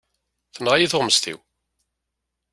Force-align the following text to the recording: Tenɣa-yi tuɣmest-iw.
Tenɣa-yi 0.55 0.87
tuɣmest-iw. 0.91 1.39